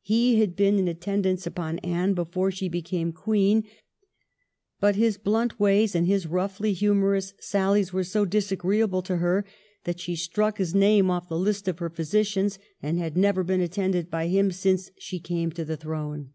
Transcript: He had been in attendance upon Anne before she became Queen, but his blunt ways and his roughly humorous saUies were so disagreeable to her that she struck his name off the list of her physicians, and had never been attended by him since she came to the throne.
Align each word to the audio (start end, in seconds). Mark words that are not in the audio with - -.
He 0.00 0.40
had 0.40 0.56
been 0.56 0.78
in 0.78 0.88
attendance 0.88 1.46
upon 1.46 1.80
Anne 1.80 2.14
before 2.14 2.50
she 2.50 2.66
became 2.66 3.12
Queen, 3.12 3.64
but 4.80 4.96
his 4.96 5.18
blunt 5.18 5.60
ways 5.60 5.94
and 5.94 6.06
his 6.06 6.26
roughly 6.26 6.72
humorous 6.72 7.34
saUies 7.42 7.92
were 7.92 8.02
so 8.02 8.24
disagreeable 8.24 9.02
to 9.02 9.18
her 9.18 9.44
that 9.84 10.00
she 10.00 10.16
struck 10.16 10.56
his 10.56 10.74
name 10.74 11.10
off 11.10 11.28
the 11.28 11.38
list 11.38 11.68
of 11.68 11.80
her 11.80 11.90
physicians, 11.90 12.58
and 12.82 12.98
had 12.98 13.18
never 13.18 13.44
been 13.44 13.60
attended 13.60 14.10
by 14.10 14.28
him 14.28 14.50
since 14.50 14.90
she 14.98 15.20
came 15.20 15.50
to 15.52 15.62
the 15.62 15.76
throne. 15.76 16.30